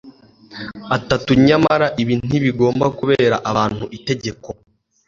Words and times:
atatu 0.97 1.31
nyamara 1.47 1.87
ibi 2.01 2.13
ntibigomba 2.27 2.85
kubera 2.99 3.35
abantu 3.49 3.83
itegeko 3.97 4.49